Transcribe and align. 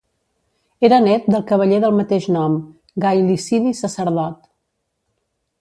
Era 0.87 0.97
nét 1.07 1.27
del 1.33 1.43
cavaller 1.51 1.79
del 1.83 1.93
mateix 1.99 2.27
nom, 2.37 2.57
Gai 3.05 3.21
Licini 3.29 3.75
Sacerdot. 3.85 4.41